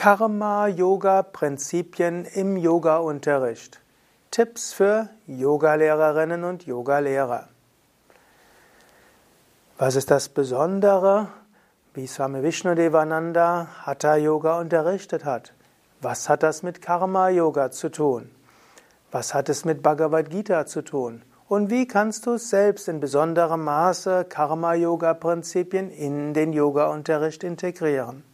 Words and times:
Karma-Yoga-Prinzipien 0.00 2.24
im 2.24 2.56
Yoga-Unterricht. 2.56 3.80
Tipps 4.30 4.72
für 4.72 5.10
Yogalehrerinnen 5.26 6.42
und 6.42 6.64
Yogalehrer. 6.64 7.48
Was 9.76 9.96
ist 9.96 10.10
das 10.10 10.30
Besondere, 10.30 11.28
wie 11.92 12.06
Swami 12.06 12.42
Vishnudevananda 12.42 13.68
Hatha 13.82 14.16
Yoga 14.16 14.58
unterrichtet 14.58 15.26
hat? 15.26 15.52
Was 16.00 16.30
hat 16.30 16.44
das 16.44 16.62
mit 16.62 16.80
Karma 16.80 17.28
Yoga 17.28 17.70
zu 17.70 17.90
tun? 17.90 18.30
Was 19.10 19.34
hat 19.34 19.50
es 19.50 19.66
mit 19.66 19.82
Bhagavad 19.82 20.30
Gita 20.30 20.64
zu 20.64 20.80
tun? 20.80 21.20
Und 21.46 21.68
wie 21.68 21.86
kannst 21.86 22.24
du 22.24 22.38
selbst 22.38 22.88
in 22.88 23.00
besonderem 23.00 23.64
Maße 23.64 24.24
Karma 24.24 24.72
Yoga 24.72 25.12
Prinzipien 25.12 25.90
in 25.90 26.32
den 26.32 26.54
Yoga 26.54 26.86
Unterricht 26.86 27.44
integrieren? 27.44 28.24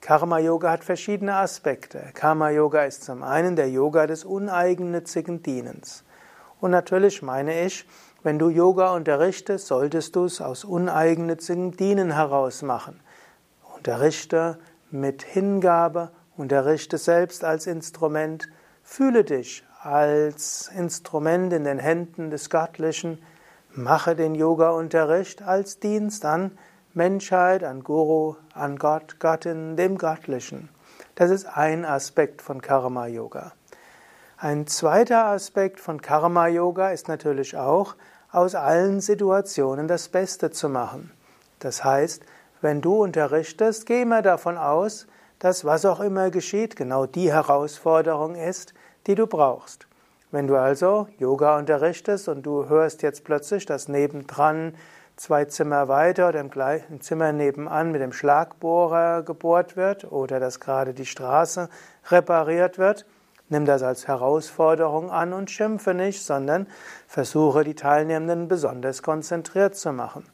Karma 0.00 0.40
Yoga 0.40 0.72
hat 0.72 0.82
verschiedene 0.82 1.36
Aspekte. 1.36 2.10
Karma 2.14 2.50
Yoga 2.50 2.86
ist 2.86 3.04
zum 3.04 3.22
einen 3.22 3.54
der 3.54 3.70
Yoga 3.70 4.08
des 4.08 4.24
uneigennützigen 4.24 5.44
Dienens. 5.44 6.02
Und 6.60 6.72
natürlich 6.72 7.22
meine 7.22 7.64
ich, 7.64 7.86
wenn 8.24 8.38
du 8.38 8.48
Yoga 8.48 8.94
unterrichtest, 8.94 9.66
solltest 9.66 10.16
du 10.16 10.24
es 10.24 10.40
aus 10.40 10.64
uneigennützigem 10.64 11.76
Dienen 11.76 12.12
heraus 12.12 12.62
machen. 12.62 12.98
Unterrichte 13.76 14.58
mit 14.90 15.22
Hingabe, 15.22 16.10
unterrichte 16.36 16.96
selbst 16.96 17.44
als 17.44 17.66
Instrument, 17.66 18.48
fühle 18.82 19.24
dich 19.24 19.62
als 19.82 20.70
Instrument 20.74 21.52
in 21.52 21.64
den 21.64 21.78
Händen 21.78 22.30
des 22.30 22.48
Göttlichen, 22.48 23.22
mache 23.74 24.16
den 24.16 24.34
Yoga-Unterricht 24.34 25.42
als 25.42 25.78
Dienst 25.78 26.24
an 26.24 26.52
Menschheit, 26.94 27.62
an 27.62 27.84
Guru, 27.84 28.36
an 28.54 28.78
Gott, 28.78 29.20
Göttin, 29.20 29.76
dem 29.76 29.98
Göttlichen. 29.98 30.70
Das 31.14 31.30
ist 31.30 31.44
ein 31.44 31.84
Aspekt 31.84 32.40
von 32.40 32.62
Karma 32.62 33.06
Yoga. 33.06 33.52
Ein 34.38 34.66
zweiter 34.66 35.26
Aspekt 35.26 35.78
von 35.78 36.00
Karma 36.00 36.48
Yoga 36.48 36.90
ist 36.90 37.08
natürlich 37.08 37.56
auch, 37.56 37.96
aus 38.34 38.54
allen 38.54 39.00
Situationen 39.00 39.86
das 39.86 40.08
Beste 40.08 40.50
zu 40.50 40.68
machen. 40.68 41.12
Das 41.60 41.84
heißt, 41.84 42.22
wenn 42.60 42.80
du 42.80 43.02
unterrichtest, 43.02 43.86
geh 43.86 44.02
immer 44.02 44.22
davon 44.22 44.58
aus, 44.58 45.06
dass 45.38 45.64
was 45.64 45.84
auch 45.84 46.00
immer 46.00 46.30
geschieht, 46.30 46.76
genau 46.76 47.06
die 47.06 47.32
Herausforderung 47.32 48.34
ist, 48.34 48.74
die 49.06 49.14
du 49.14 49.26
brauchst. 49.26 49.86
Wenn 50.30 50.46
du 50.48 50.56
also 50.56 51.06
Yoga 51.18 51.58
unterrichtest 51.58 52.28
und 52.28 52.44
du 52.44 52.68
hörst 52.68 53.02
jetzt 53.02 53.24
plötzlich, 53.24 53.66
dass 53.66 53.88
nebendran 53.88 54.74
zwei 55.16 55.44
Zimmer 55.44 55.86
weiter 55.86 56.28
oder 56.30 56.40
im 56.40 56.50
gleichen 56.50 57.00
Zimmer 57.00 57.32
nebenan 57.32 57.92
mit 57.92 58.00
dem 58.00 58.12
Schlagbohrer 58.12 59.22
gebohrt 59.22 59.76
wird 59.76 60.10
oder 60.10 60.40
dass 60.40 60.58
gerade 60.58 60.92
die 60.92 61.06
Straße 61.06 61.68
repariert 62.10 62.78
wird, 62.78 63.06
Nimm 63.54 63.66
das 63.66 63.84
als 63.84 64.08
Herausforderung 64.08 65.12
an 65.12 65.32
und 65.32 65.48
schimpfe 65.48 65.94
nicht, 65.94 66.24
sondern 66.24 66.66
versuche 67.06 67.62
die 67.62 67.76
Teilnehmenden 67.76 68.48
besonders 68.48 69.00
konzentriert 69.00 69.76
zu 69.76 69.92
machen. 69.92 70.24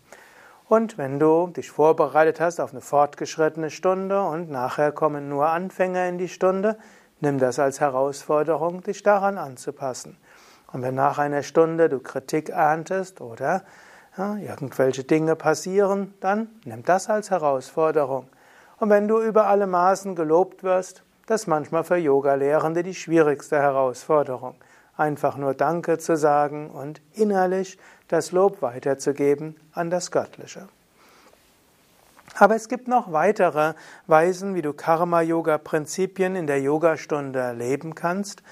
Und 0.69 0.97
wenn 0.97 1.19
du 1.19 1.49
dich 1.49 1.71
vorbereitet 1.71 2.41
hast 2.41 2.61
auf 2.61 2.71
eine 2.73 2.81
fortgeschrittene 2.81 3.69
Stunde 3.69 4.23
und 4.23 4.51
nachher 4.51 4.91
kommen 4.91 5.29
nur 5.29 5.51
Anfänger 5.51 6.09
in 6.09 6.17
die 6.17 6.31
Stunde, 6.31 6.79
nimm 7.21 7.39
das 7.39 7.59
als 7.59 7.79
Herausforderung, 7.79 8.83
dich 8.83 9.03
daran 9.03 9.37
anzupassen. 9.37 10.17
Und 10.73 10.81
wenn 10.81 10.95
nach 10.95 11.19
einer 11.19 11.43
Stunde 11.43 11.91
du 11.91 11.99
Kritik 11.99 12.49
erntest 12.49 13.21
oder 13.21 13.65
ja, 14.17 14.37
irgendwelche 14.37 15.05
Dinge 15.05 15.37
passieren, 15.37 16.15
dann 16.21 16.49
nimm 16.65 16.87
das 16.87 17.11
als 17.11 17.31
Herausforderung. 17.31 18.31
Und 18.79 18.89
wenn 18.89 19.09
du 19.09 19.21
über 19.21 19.47
alle 19.47 19.67
Maßen 19.67 20.15
gelobt 20.15 20.63
wirst, 20.63 21.03
das 21.31 21.43
ist 21.43 21.47
manchmal 21.47 21.85
für 21.85 21.97
Yoga-Lehrende 21.97 22.83
die 22.83 22.93
schwierigste 22.93 23.57
Herausforderung. 23.57 24.57
Einfach 24.97 25.37
nur 25.37 25.55
Danke 25.55 25.97
zu 25.97 26.17
sagen 26.17 26.71
und 26.71 27.01
innerlich 27.15 27.79
das 28.09 28.33
Lob 28.33 28.63
weiterzugeben 28.63 29.55
an 29.73 29.91
das 29.91 30.11
Göttliche. 30.11 30.67
Aber 32.37 32.57
es 32.57 32.69
gibt 32.69 32.89
noch 32.89 33.13
weitere 33.13 33.75
Weisen, 34.09 34.57
wie 34.57 34.63
du 34.63 34.73
Karma-Yoga-Prinzipien 34.73 36.35
in 36.35 36.49
der 36.49 36.63
Yogastunde 36.63 37.39
erleben 37.39 37.95
kannst 37.95 38.43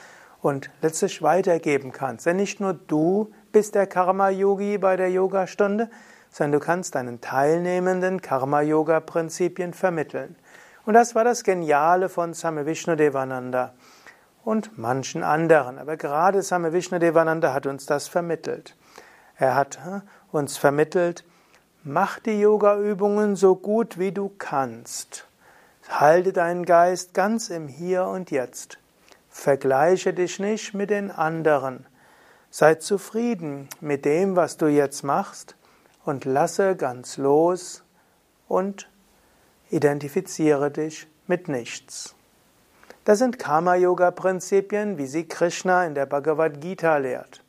und 0.40 0.70
letztlich 0.80 1.20
weitergeben 1.20 1.90
kannst. 1.90 2.26
Denn 2.26 2.36
nicht 2.36 2.60
nur 2.60 2.74
du 2.74 3.32
bist 3.50 3.74
der 3.74 3.88
Karma-Yogi 3.88 4.78
bei 4.78 4.94
der 4.96 5.10
Yogastunde, 5.10 5.90
sondern 6.30 6.60
du 6.60 6.64
kannst 6.64 6.94
deinen 6.94 7.20
Teilnehmenden 7.20 8.22
Karma-Yoga-Prinzipien 8.22 9.74
vermitteln. 9.74 10.36
Und 10.88 10.94
das 10.94 11.14
war 11.14 11.22
das 11.22 11.44
Geniale 11.44 12.08
von 12.08 12.32
Same 12.32 12.64
Vishnudevananda 12.64 13.74
und 14.42 14.78
manchen 14.78 15.22
anderen. 15.22 15.78
Aber 15.78 15.98
gerade 15.98 16.40
Same 16.40 16.72
Vishnudevananda 16.72 17.52
hat 17.52 17.66
uns 17.66 17.84
das 17.84 18.08
vermittelt. 18.08 18.74
Er 19.36 19.54
hat 19.54 19.78
äh, 19.86 20.00
uns 20.32 20.56
vermittelt, 20.56 21.26
mach 21.84 22.20
die 22.20 22.40
Yoga-Übungen 22.40 23.36
so 23.36 23.54
gut 23.54 23.98
wie 23.98 24.12
du 24.12 24.30
kannst. 24.38 25.26
Halte 25.90 26.32
deinen 26.32 26.64
Geist 26.64 27.12
ganz 27.12 27.50
im 27.50 27.68
Hier 27.68 28.06
und 28.06 28.30
Jetzt. 28.30 28.78
Vergleiche 29.28 30.14
dich 30.14 30.38
nicht 30.38 30.72
mit 30.72 30.88
den 30.88 31.10
anderen. 31.10 31.84
Sei 32.48 32.76
zufrieden 32.76 33.68
mit 33.82 34.06
dem, 34.06 34.36
was 34.36 34.56
du 34.56 34.68
jetzt 34.68 35.04
machst 35.04 35.54
und 36.06 36.24
lasse 36.24 36.76
ganz 36.76 37.18
los 37.18 37.84
und 38.48 38.88
Identifiziere 39.70 40.70
dich 40.70 41.06
mit 41.26 41.48
nichts. 41.48 42.14
Das 43.04 43.18
sind 43.18 43.38
Karma-Yoga-Prinzipien, 43.38 44.98
wie 44.98 45.06
sie 45.06 45.28
Krishna 45.28 45.86
in 45.86 45.94
der 45.94 46.06
Bhagavad 46.06 46.60
Gita 46.60 46.96
lehrt. 46.96 47.42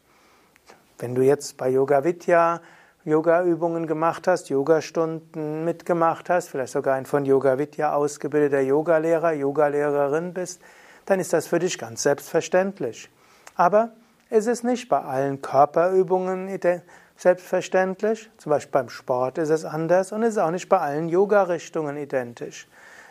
Wenn 0.97 1.15
du 1.15 1.21
jetzt 1.21 1.55
bei 1.57 1.69
Yoga 1.69 2.03
Vidya 2.03 2.61
Yoga-Übungen 3.05 3.87
gemacht 3.87 4.27
hast, 4.27 4.49
Yogastunden 4.49 5.63
mitgemacht 5.63 6.29
hast, 6.29 6.49
vielleicht 6.49 6.73
sogar 6.73 6.95
ein 6.95 7.05
von 7.05 7.23
Yoga 7.23 7.57
Vidya 7.57 7.93
ausgebildeter 7.93 8.59
Yogalehrer, 8.59 9.31
Yogalehrerin 9.31 10.33
bist, 10.33 10.61
dann 11.05 11.21
ist 11.21 11.31
das 11.31 11.47
für 11.47 11.59
dich 11.59 11.77
ganz 11.77 12.03
selbstverständlich. 12.03 13.09
Aber 13.55 13.91
es 14.29 14.45
ist 14.45 14.63
nicht 14.63 14.89
bei 14.89 15.01
allen 15.01 15.41
Körperübungen 15.41 16.49
selbstverständlich. 17.19 18.31
Zum 18.37 18.49
Beispiel 18.51 18.71
beim 18.71 18.89
Sport 18.89 19.37
ist 19.37 19.49
es 19.49 19.65
anders 19.65 20.11
und 20.11 20.23
ist 20.23 20.37
auch 20.37 20.51
nicht 20.51 20.69
bei 20.69 20.79
allen 20.79 21.09
Yoga-Richtungen 21.09 21.97
identisch. 21.97 22.67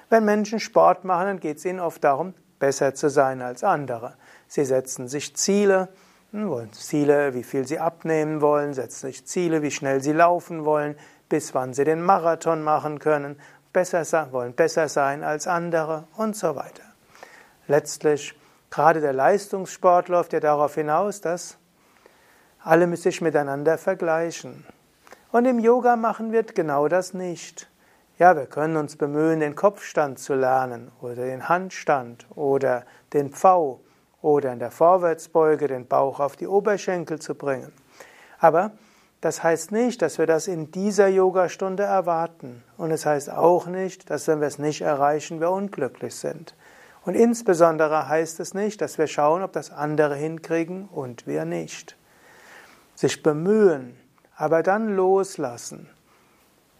Wenn 0.08 0.24
Menschen 0.24 0.60
Sport 0.60 1.04
machen, 1.04 1.26
dann 1.26 1.40
geht 1.40 1.58
es 1.58 1.64
ihnen 1.66 1.78
oft 1.78 2.02
darum, 2.02 2.32
besser 2.58 2.94
zu 2.94 3.10
sein 3.10 3.42
als 3.42 3.62
andere. 3.62 4.14
Sie 4.46 4.64
setzen 4.64 5.08
sich 5.08 5.36
Ziele, 5.36 5.88
hm, 6.32 6.48
wollen 6.48 6.72
Ziele, 6.72 7.34
wie 7.34 7.42
viel 7.42 7.66
sie 7.66 7.78
abnehmen 7.78 8.40
wollen, 8.40 8.72
setzen 8.72 9.08
sich 9.08 9.26
Ziele, 9.26 9.60
wie 9.60 9.70
schnell 9.70 10.02
sie 10.02 10.12
laufen 10.12 10.64
wollen, 10.64 10.96
bis 11.28 11.54
wann 11.54 11.74
sie 11.74 11.84
den 11.84 12.00
Marathon 12.00 12.62
machen 12.62 13.00
können, 13.00 13.38
besser 13.74 14.06
sein, 14.06 14.32
wollen 14.32 14.54
besser 14.54 14.88
sein 14.88 15.22
als 15.22 15.46
andere 15.46 16.08
und 16.16 16.34
so 16.34 16.56
weiter. 16.56 16.82
Letztlich, 17.66 18.34
gerade 18.70 19.02
der 19.02 19.12
Leistungssport 19.12 20.08
läuft 20.08 20.32
ja 20.32 20.40
darauf 20.40 20.76
hinaus, 20.76 21.20
dass 21.20 21.58
alle 22.62 22.96
sich 22.96 23.20
miteinander 23.20 23.78
vergleichen. 23.78 24.64
Und 25.30 25.44
im 25.44 25.58
Yoga 25.58 25.96
machen 25.96 26.32
wir 26.32 26.42
genau 26.42 26.88
das 26.88 27.14
nicht. 27.14 27.68
Ja, 28.18 28.36
wir 28.36 28.46
können 28.46 28.76
uns 28.76 28.96
bemühen, 28.96 29.40
den 29.40 29.54
Kopfstand 29.54 30.18
zu 30.18 30.34
lernen 30.34 30.90
oder 31.00 31.26
den 31.26 31.48
Handstand 31.48 32.26
oder 32.34 32.84
den 33.12 33.30
Pfau 33.30 33.80
oder 34.22 34.52
in 34.52 34.58
der 34.58 34.72
Vorwärtsbeuge 34.72 35.68
den 35.68 35.86
Bauch 35.86 36.18
auf 36.18 36.34
die 36.34 36.48
Oberschenkel 36.48 37.20
zu 37.20 37.34
bringen. 37.34 37.72
Aber 38.40 38.72
das 39.20 39.42
heißt 39.42 39.70
nicht, 39.70 40.02
dass 40.02 40.18
wir 40.18 40.26
das 40.26 40.48
in 40.48 40.72
dieser 40.72 41.08
Yogastunde 41.08 41.84
erwarten. 41.84 42.64
Und 42.76 42.90
es 42.90 43.06
heißt 43.06 43.30
auch 43.30 43.66
nicht, 43.66 44.10
dass 44.10 44.26
wenn 44.26 44.40
wir 44.40 44.48
es 44.48 44.58
nicht 44.58 44.80
erreichen, 44.80 45.40
wir 45.40 45.50
unglücklich 45.50 46.16
sind. 46.16 46.56
Und 47.04 47.14
insbesondere 47.14 48.08
heißt 48.08 48.40
es 48.40 48.54
nicht, 48.54 48.80
dass 48.80 48.98
wir 48.98 49.06
schauen, 49.06 49.42
ob 49.42 49.52
das 49.52 49.70
andere 49.70 50.16
hinkriegen 50.16 50.88
und 50.88 51.26
wir 51.26 51.44
nicht 51.44 51.98
sich 52.98 53.22
bemühen, 53.22 53.96
aber 54.34 54.64
dann 54.64 54.96
loslassen. 54.96 55.88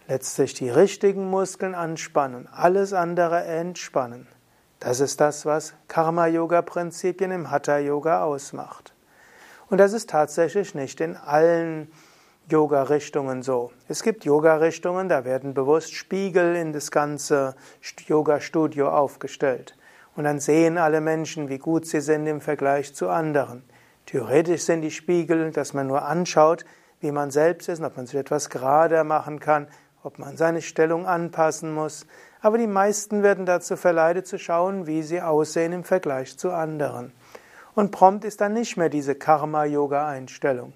Letztlich 0.09 0.53
die 0.53 0.69
richtigen 0.69 1.29
Muskeln 1.29 1.73
anspannen, 1.73 2.49
alles 2.51 2.91
andere 2.91 3.45
entspannen. 3.45 4.27
Das 4.81 4.99
ist 4.99 5.21
das, 5.21 5.45
was 5.45 5.73
Karma-Yoga-Prinzipien 5.87 7.31
im 7.31 7.51
Hatha-Yoga 7.51 8.23
ausmacht. 8.23 8.93
Und 9.69 9.77
das 9.77 9.93
ist 9.93 10.09
tatsächlich 10.09 10.75
nicht 10.75 10.99
in 10.99 11.15
allen 11.15 11.89
Yoga-Richtungen 12.49 13.41
so. 13.41 13.71
Es 13.87 14.03
gibt 14.03 14.25
Yoga-Richtungen, 14.25 15.07
da 15.07 15.23
werden 15.23 15.53
bewusst 15.53 15.93
Spiegel 15.93 16.57
in 16.57 16.73
das 16.73 16.91
ganze 16.91 17.55
Yoga-Studio 18.07 18.89
aufgestellt. 18.89 19.77
Und 20.17 20.25
dann 20.25 20.41
sehen 20.41 20.77
alle 20.79 20.99
Menschen, 20.99 21.47
wie 21.47 21.59
gut 21.59 21.85
sie 21.85 22.01
sind 22.01 22.27
im 22.27 22.41
Vergleich 22.41 22.93
zu 22.93 23.07
anderen. 23.07 23.63
Theoretisch 24.09 24.63
sind 24.63 24.81
die 24.81 24.89
Spiegel, 24.89 25.51
dass 25.51 25.75
man 25.75 25.85
nur 25.85 26.03
anschaut, 26.03 26.65
wie 26.99 27.11
man 27.11 27.29
selbst 27.29 27.69
ist, 27.69 27.79
ob 27.83 27.95
man 27.95 28.07
sich 28.07 28.15
etwas 28.15 28.49
gerader 28.49 29.03
machen 29.03 29.39
kann, 29.39 29.67
ob 30.01 30.17
man 30.17 30.35
seine 30.35 30.63
Stellung 30.63 31.05
anpassen 31.05 31.71
muss. 31.71 32.07
Aber 32.41 32.57
die 32.57 32.65
meisten 32.65 33.21
werden 33.21 33.45
dazu 33.45 33.75
verleitet 33.75 34.25
zu 34.25 34.39
schauen, 34.39 34.87
wie 34.87 35.03
sie 35.03 35.21
aussehen 35.21 35.73
im 35.73 35.83
Vergleich 35.83 36.39
zu 36.39 36.49
anderen. 36.49 37.13
Und 37.75 37.91
prompt 37.91 38.25
ist 38.25 38.41
dann 38.41 38.53
nicht 38.53 38.77
mehr 38.77 38.89
diese 38.89 39.13
Karma-Yoga-Einstellung. 39.13 40.73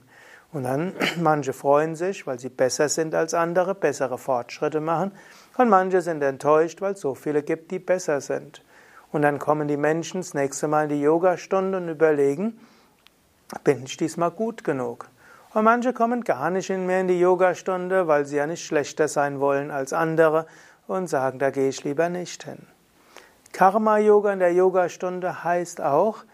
Und 0.52 0.62
dann, 0.66 0.94
manche 1.20 1.54
freuen 1.54 1.96
sich, 1.96 2.28
weil 2.28 2.38
sie 2.38 2.50
besser 2.50 2.88
sind 2.88 3.16
als 3.16 3.34
andere, 3.34 3.74
bessere 3.74 4.20
Fortschritte 4.20 4.80
machen. 4.80 5.12
Und 5.58 5.70
manche 5.70 6.04
sind 6.04 6.22
enttäuscht, 6.22 6.82
weil 6.82 6.94
es 6.94 7.02
so 7.02 7.16
viele 7.16 7.42
gibt, 7.42 7.72
die 7.72 7.80
besser 7.80 8.22
sind. 8.22 8.64
Und 9.12 9.24
dann 9.24 9.40
kommen 9.40 9.68
die 9.68 9.78
Menschen 9.78 10.22
das 10.22 10.36
nächste 10.36 10.68
Mal 10.68 10.84
in 10.84 10.90
die 10.90 11.02
Yogastunde 11.02 11.80
und 11.80 11.90
überlegen, 11.90 12.60
bin 13.60 13.84
ich 13.84 13.98
diesmal 13.98 14.32
gut 14.32 14.64
genug? 14.64 15.10
Und 15.54 15.66
manche 15.66 15.94
kommen 15.94 16.24
gar 16.24 16.50
nicht 16.50 16.70
mehr 16.70 17.02
in 17.02 17.08
die 17.08 17.20
Yogastunde, 17.20 18.08
weil 18.08 18.26
sie 18.26 18.38
ja 18.38 18.48
nicht 18.48 18.66
schlechter 18.66 19.08
sein 19.08 19.40
wollen 19.40 19.70
als 19.70 19.94
andere 19.94 20.48
und 20.88 21.08
sagen, 21.08 21.40
da 21.40 21.52
gehe 21.52 21.70
ich 21.70 21.84
lieber 21.84 22.10
nicht 22.10 22.44
hin. 22.44 22.66
Karma-Yoga 23.52 24.34
in 24.34 24.40
der 24.40 24.54
Yogastunde 24.54 25.44
heißt 25.44 25.80
auch, 25.80 26.26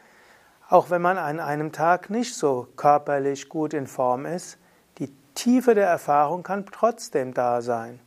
auch 0.70 0.90
wenn 0.90 1.02
man 1.02 1.18
an 1.18 1.40
einem 1.40 1.72
Tag 1.72 2.10
nicht 2.10 2.36
so 2.36 2.68
körperlich 2.78 3.50
gut 3.50 3.74
in 3.74 3.88
Form 3.88 4.26
ist, 4.26 4.58
die 5.00 5.12
Tiefe 5.36 5.76
der 5.76 5.88
Erfahrung 5.88 6.44
kann 6.44 6.66
trotzdem 6.72 7.34
da 7.34 7.62
sein. 7.62 8.00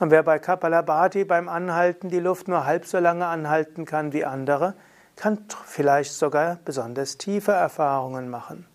Und 0.00 0.10
wer 0.10 0.22
bei 0.22 0.38
Kapalabhati 0.38 1.24
beim 1.24 1.48
Anhalten 1.48 2.08
die 2.08 2.20
Luft 2.20 2.46
nur 2.46 2.66
halb 2.66 2.86
so 2.86 2.98
lange 2.98 3.26
anhalten 3.26 3.84
kann 3.84 4.12
wie 4.12 4.24
andere, 4.24 4.74
kann 5.18 5.44
vielleicht 5.66 6.12
sogar 6.12 6.58
besonders 6.64 7.18
tiefe 7.18 7.50
Erfahrungen 7.52 8.30
machen. 8.30 8.66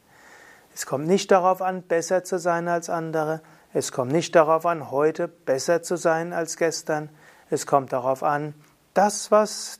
Es 0.76 0.86
kommt 0.86 1.08
nicht 1.08 1.32
darauf 1.32 1.62
an, 1.62 1.84
besser 1.84 2.24
zu 2.24 2.38
sein 2.38 2.68
als 2.68 2.90
andere. 2.90 3.42
Es 3.74 3.92
kommt 3.92 4.12
nicht 4.12 4.36
darauf 4.36 4.66
an, 4.66 4.92
heute 4.92 5.28
besser 5.30 5.82
zu 5.82 5.96
sein 5.96 6.34
als 6.34 6.58
gestern. 6.58 7.10
Es 7.50 7.66
kommt 7.66 7.94
darauf 7.94 8.24
an, 8.24 8.54
das, 8.94 9.32
was 9.32 9.80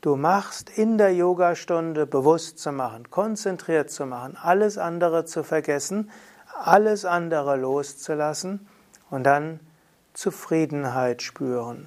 du 0.00 0.16
machst, 0.16 0.70
in 0.70 0.96
der 0.96 1.14
Yogastunde 1.14 2.06
bewusst 2.06 2.58
zu 2.58 2.72
machen, 2.72 3.10
konzentriert 3.10 3.90
zu 3.90 4.06
machen, 4.06 4.38
alles 4.40 4.78
andere 4.78 5.26
zu 5.26 5.44
vergessen, 5.44 6.10
alles 6.58 7.04
andere 7.04 7.56
loszulassen 7.56 8.66
und 9.10 9.24
dann 9.24 9.60
Zufriedenheit 10.14 11.20
spüren. 11.20 11.86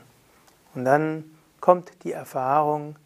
Und 0.76 0.86
dann 0.86 1.24
kommt 1.60 1.92
die 2.04 2.12
Erfahrung 2.12 2.98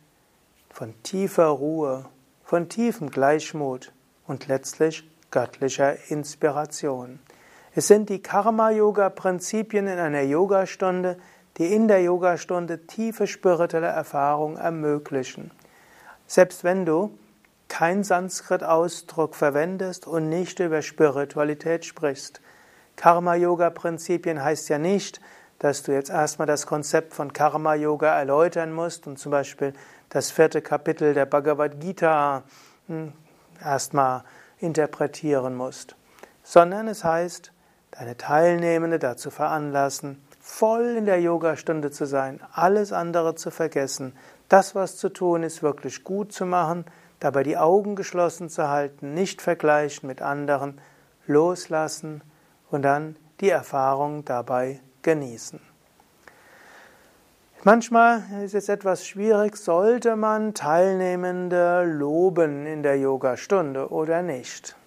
von 0.79 0.93
tiefer 1.03 1.47
Ruhe, 1.47 2.05
von 2.41 2.69
tiefem 2.69 3.09
Gleichmut 3.09 3.91
und 4.25 4.47
letztlich 4.47 5.03
göttlicher 5.29 6.09
Inspiration. 6.09 7.19
Es 7.75 7.89
sind 7.89 8.07
die 8.07 8.21
Karma-Yoga-Prinzipien 8.21 9.87
in 9.87 9.99
einer 9.99 10.21
Yogastunde, 10.21 11.17
die 11.57 11.65
in 11.65 11.89
der 11.89 12.01
Yogastunde 12.01 12.87
tiefe 12.87 13.27
spirituelle 13.27 13.87
Erfahrung 13.87 14.55
ermöglichen. 14.55 15.51
Selbst 16.27 16.63
wenn 16.63 16.85
du 16.85 17.11
kein 17.67 18.05
Sanskrit-Ausdruck 18.05 19.35
verwendest 19.35 20.07
und 20.07 20.29
nicht 20.29 20.61
über 20.61 20.81
Spiritualität 20.81 21.83
sprichst. 21.83 22.39
Karma-Yoga-Prinzipien 22.95 24.41
heißt 24.41 24.69
ja 24.69 24.77
nicht, 24.77 25.19
dass 25.59 25.83
du 25.83 25.93
jetzt 25.93 26.09
erstmal 26.09 26.47
das 26.47 26.65
Konzept 26.65 27.13
von 27.13 27.33
Karma-Yoga 27.33 28.17
erläutern 28.17 28.71
musst 28.71 29.07
und 29.07 29.19
zum 29.19 29.31
Beispiel 29.31 29.73
das 30.09 30.31
vierte 30.31 30.61
Kapitel 30.61 31.13
der 31.13 31.25
Bhagavad 31.25 31.79
Gita 31.79 32.43
hm, 32.87 33.13
erstmal 33.63 34.23
interpretieren 34.57 35.55
musst, 35.55 35.95
sondern 36.43 36.87
es 36.87 37.03
heißt, 37.03 37.51
deine 37.91 38.17
Teilnehmende 38.17 38.99
dazu 38.99 39.29
veranlassen, 39.29 40.21
voll 40.39 40.95
in 40.97 41.05
der 41.05 41.21
Yogastunde 41.21 41.91
zu 41.91 42.05
sein, 42.05 42.39
alles 42.53 42.93
andere 42.93 43.35
zu 43.35 43.51
vergessen, 43.51 44.13
das, 44.47 44.75
was 44.75 44.97
zu 44.97 45.09
tun 45.09 45.43
ist, 45.43 45.61
wirklich 45.61 46.03
gut 46.03 46.31
zu 46.31 46.45
machen, 46.45 46.85
dabei 47.19 47.43
die 47.43 47.57
Augen 47.57 47.95
geschlossen 47.95 48.49
zu 48.49 48.69
halten, 48.69 49.13
nicht 49.13 49.41
vergleichen 49.41 50.07
mit 50.07 50.21
anderen, 50.21 50.79
loslassen 51.27 52.23
und 52.71 52.81
dann 52.81 53.17
die 53.41 53.49
Erfahrung 53.49 54.25
dabei 54.25 54.79
genießen. 55.01 55.59
Manchmal 57.63 58.23
ist 58.43 58.55
es 58.55 58.69
etwas 58.69 59.05
schwierig, 59.05 59.57
sollte 59.57 60.15
man 60.15 60.53
Teilnehmende 60.53 61.83
loben 61.83 62.65
in 62.65 62.83
der 62.83 62.97
Yogastunde 62.97 63.89
oder 63.89 64.21
nicht. 64.21 64.77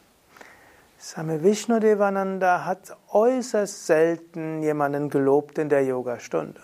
Same 0.97 1.43
Vishnu 1.43 1.81
Devananda 1.81 2.65
hat 2.65 2.97
äußerst 3.11 3.87
selten 3.87 4.63
jemanden 4.63 5.11
gelobt 5.11 5.59
in 5.59 5.69
der 5.69 5.85
Yogastunde. 5.85 6.61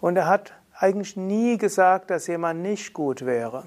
Und 0.00 0.16
er 0.16 0.28
hat 0.28 0.52
eigentlich 0.78 1.16
nie 1.16 1.58
gesagt, 1.58 2.10
dass 2.10 2.26
jemand 2.26 2.60
nicht 2.60 2.92
gut 2.92 3.24
wäre. 3.24 3.64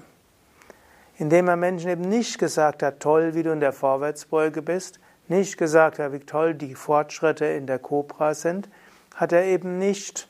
Indem 1.18 1.48
er 1.48 1.56
Menschen 1.56 1.90
eben 1.90 2.08
nicht 2.08 2.38
gesagt 2.38 2.82
hat, 2.82 3.00
toll, 3.00 3.34
wie 3.34 3.42
du 3.42 3.50
in 3.52 3.60
der 3.60 3.72
Vorwärtsbeuge 3.72 4.62
bist, 4.62 5.00
nicht 5.28 5.58
gesagt 5.58 5.98
hat, 5.98 6.12
wie 6.12 6.20
toll 6.20 6.54
die 6.54 6.74
Fortschritte 6.74 7.46
in 7.46 7.66
der 7.66 7.78
Cobra 7.78 8.34
sind, 8.34 8.68
hat 9.14 9.32
er 9.32 9.44
eben 9.44 9.78
nicht 9.78 10.28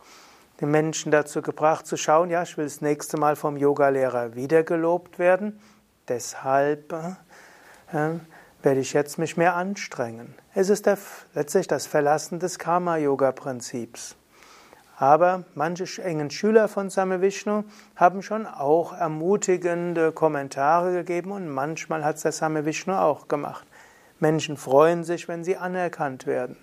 den 0.60 0.70
Menschen 0.70 1.12
dazu 1.12 1.42
gebracht 1.42 1.86
zu 1.86 1.96
schauen, 1.96 2.30
ja, 2.30 2.42
ich 2.42 2.56
will 2.56 2.64
das 2.64 2.80
nächste 2.80 3.18
Mal 3.18 3.36
vom 3.36 3.56
Yogalehrer 3.56 4.34
wieder 4.34 4.62
gelobt 4.62 5.18
werden, 5.18 5.60
deshalb 6.08 6.92
äh, 7.92 8.12
werde 8.62 8.80
ich 8.80 8.92
jetzt 8.92 9.18
mich 9.18 9.36
mehr 9.36 9.54
anstrengen. 9.54 10.34
Es 10.54 10.70
ist 10.70 10.86
der, 10.86 10.98
letztlich 11.34 11.68
das 11.68 11.86
Verlassen 11.86 12.38
des 12.38 12.58
Karma-Yoga-Prinzips. 12.58 14.16
Aber 14.98 15.44
manche 15.54 16.02
engen 16.02 16.30
Schüler 16.30 16.68
von 16.68 16.88
Same 16.88 17.20
Vishnu 17.20 17.64
haben 17.96 18.22
schon 18.22 18.46
auch 18.46 18.94
ermutigende 18.94 20.10
Kommentare 20.10 20.92
gegeben 20.92 21.32
und 21.32 21.48
manchmal 21.48 22.02
hat 22.02 22.16
es 22.16 22.22
der 22.22 22.32
Same 22.32 22.64
Vishnu 22.64 22.94
auch 22.94 23.28
gemacht. 23.28 23.66
Menschen 24.18 24.56
freuen 24.56 25.04
sich, 25.04 25.28
wenn 25.28 25.44
sie 25.44 25.56
anerkannt 25.56 26.26
werden. 26.26 26.56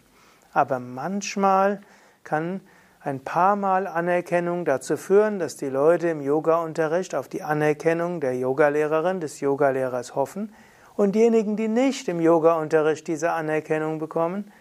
Aber 0.53 0.79
manchmal 0.79 1.81
kann 2.23 2.61
ein 2.99 3.19
paar 3.19 3.55
Mal 3.55 3.85
Anerkennung 3.85 4.65
dazu 4.65 4.95
führen, 4.95 5.39
dass 5.39 5.57
die 5.57 5.67
Leute 5.67 6.09
im 6.09 6.21
Yoga-Unterricht 6.21 7.15
auf 7.15 7.27
die 7.27 7.43
Anerkennung 7.43 8.21
der 8.21 8.37
Yogalehrerin, 8.37 9.19
des 9.19 9.39
Yogalehrers 9.41 10.15
hoffen. 10.15 10.53
Und 10.95 11.15
diejenigen, 11.15 11.57
die 11.57 11.67
nicht 11.67 12.07
im 12.07 12.21
Yoga-Unterricht 12.21 13.07
diese 13.07 13.31
Anerkennung 13.31 13.99
bekommen, 13.99 14.51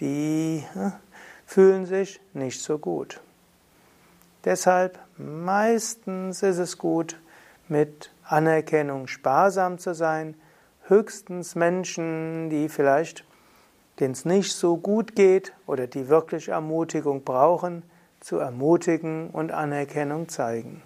die 0.00 0.64
hm, 0.74 0.92
fühlen 1.44 1.86
sich 1.86 2.20
nicht 2.34 2.60
so 2.60 2.78
gut. 2.78 3.20
Deshalb 4.44 4.98
meistens 5.16 6.42
ist 6.42 6.58
es 6.58 6.78
gut, 6.78 7.18
mit 7.68 8.12
Anerkennung 8.24 9.08
sparsam 9.08 9.78
zu 9.78 9.94
sein. 9.94 10.34
Höchstens 10.88 11.54
Menschen, 11.54 12.50
die 12.50 12.68
vielleicht 12.68 13.24
denen 14.00 14.12
es 14.12 14.24
nicht 14.24 14.52
so 14.52 14.76
gut 14.76 15.16
geht 15.16 15.52
oder 15.66 15.86
die 15.86 16.08
wirklich 16.08 16.48
Ermutigung 16.48 17.24
brauchen, 17.24 17.82
zu 18.20 18.38
ermutigen 18.38 19.30
und 19.30 19.52
Anerkennung 19.52 20.28
zeigen. 20.28 20.82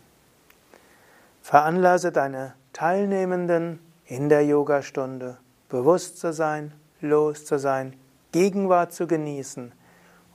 Veranlasse 1.42 2.12
deine 2.12 2.54
Teilnehmenden 2.73 3.80
in 4.06 4.28
der 4.28 4.44
Yogastunde 4.44 5.38
bewusst 5.68 6.18
zu 6.18 6.32
sein, 6.32 6.73
los 7.00 7.44
zu 7.44 7.59
sein, 7.59 7.97
Gegenwart 8.32 8.92
zu 8.92 9.06
genießen 9.06 9.73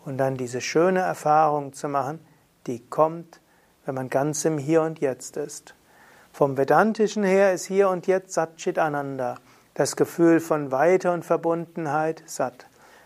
und 0.05 0.17
dann 0.17 0.38
diese 0.38 0.62
schöne 0.62 1.00
Erfahrung 1.00 1.74
zu 1.74 1.88
machen, 1.88 2.19
die 2.65 2.79
kommt, 2.79 3.41
wenn 3.86 3.95
man 3.95 4.09
ganz 4.09 4.43
im 4.45 4.57
Hier 4.57 4.81
und 4.81 5.00
Jetzt 5.00 5.38
ist. 5.38 5.75
Vom 6.31 6.57
Vedantischen 6.57 7.24
her 7.24 7.53
ist 7.53 7.65
Hier 7.65 7.89
und 7.89 8.05
Jetzt 8.05 8.33
Satchit 8.33 8.77
Ananda, 8.77 9.36
das 9.77 9.96
Gefühl 9.96 10.39
von 10.39 10.72
Weite 10.72 11.12
und 11.12 11.24
Verbundenheit, 11.24 12.24
Sat. 12.25 12.65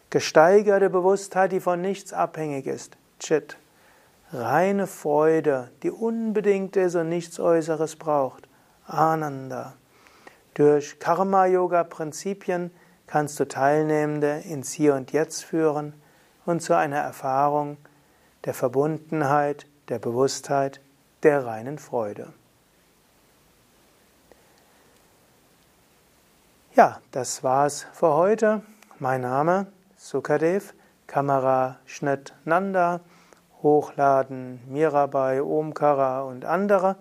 Gesteigerte 0.09 0.89
Bewusstheit, 0.89 1.51
die 1.51 1.59
von 1.59 1.81
nichts 1.81 2.13
abhängig 2.13 2.65
ist, 2.65 2.95
Chit. 3.19 3.57
Reine 4.31 4.87
Freude, 4.87 5.69
die 5.83 5.91
unbedingt 5.91 6.77
ist 6.77 6.95
und 6.95 7.09
nichts 7.09 7.41
Äußeres 7.41 7.97
braucht, 7.97 8.47
Ananda. 8.87 9.73
Durch 10.53 10.97
Karma-Yoga-Prinzipien 10.99 12.71
kannst 13.05 13.37
du 13.41 13.49
Teilnehmende 13.49 14.39
ins 14.45 14.71
Hier 14.71 14.95
und 14.95 15.11
Jetzt 15.11 15.43
führen 15.43 15.93
und 16.45 16.61
zu 16.61 16.73
einer 16.73 16.99
Erfahrung 16.99 17.75
der 18.45 18.53
Verbundenheit, 18.53 19.65
der 19.89 19.99
Bewusstheit, 19.99 20.79
der 21.23 21.45
reinen 21.45 21.79
Freude. 21.79 22.31
Ja, 26.73 27.01
das 27.11 27.43
war's 27.43 27.85
für 27.91 28.13
heute. 28.13 28.61
Mein 28.97 29.19
Name 29.19 29.67
Sukadev, 29.97 30.73
Kameraschnitt 31.05 32.33
Nanda, 32.45 33.01
Hochladen 33.61 34.61
Mirabai, 34.69 35.41
Omkara 35.41 36.21
und 36.21 36.45
andere. 36.45 36.95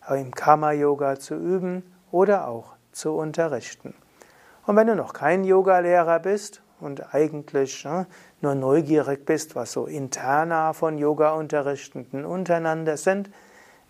im 0.09 0.33
Karma 0.33 0.71
Yoga 0.71 1.17
zu 1.17 1.35
üben 1.35 1.83
oder 2.11 2.47
auch 2.47 2.73
zu 2.91 3.13
unterrichten. 3.13 3.93
Und 4.65 4.75
wenn 4.75 4.87
du 4.87 4.95
noch 4.95 5.13
kein 5.13 5.43
Yogalehrer 5.43 6.19
bist 6.19 6.61
und 6.79 7.13
eigentlich 7.13 7.83
ne, 7.85 8.07
nur 8.41 8.55
neugierig 8.55 9.25
bist, 9.25 9.55
was 9.55 9.71
so 9.71 9.85
interna 9.85 10.73
von 10.73 10.97
Yoga-Unterrichtenden 10.97 12.25
untereinander 12.25 12.97
sind, 12.97 13.29